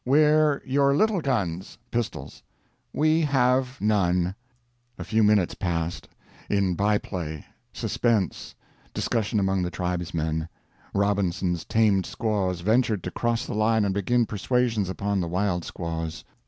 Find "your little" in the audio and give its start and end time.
0.65-1.21